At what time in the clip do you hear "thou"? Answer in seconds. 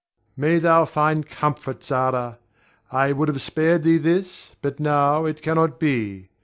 0.57-0.85